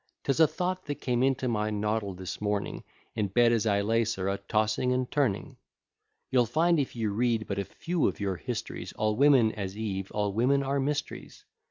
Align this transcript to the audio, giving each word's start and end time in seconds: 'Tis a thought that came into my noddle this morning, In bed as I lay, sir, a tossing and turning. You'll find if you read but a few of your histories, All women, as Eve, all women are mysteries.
'Tis 0.23 0.39
a 0.39 0.47
thought 0.47 0.85
that 0.85 0.95
came 0.95 1.21
into 1.21 1.47
my 1.47 1.69
noddle 1.69 2.15
this 2.15 2.41
morning, 2.41 2.83
In 3.13 3.27
bed 3.27 3.51
as 3.51 3.67
I 3.67 3.81
lay, 3.81 4.03
sir, 4.03 4.29
a 4.29 4.39
tossing 4.39 4.91
and 4.93 5.11
turning. 5.11 5.57
You'll 6.31 6.47
find 6.47 6.79
if 6.79 6.95
you 6.95 7.11
read 7.11 7.45
but 7.45 7.59
a 7.59 7.65
few 7.65 8.07
of 8.07 8.19
your 8.19 8.37
histories, 8.37 8.93
All 8.93 9.15
women, 9.15 9.51
as 9.51 9.77
Eve, 9.77 10.09
all 10.11 10.33
women 10.33 10.63
are 10.63 10.79
mysteries. 10.79 11.45